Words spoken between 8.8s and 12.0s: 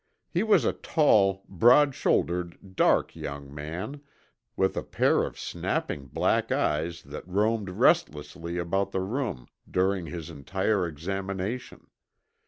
the room during his entire examination.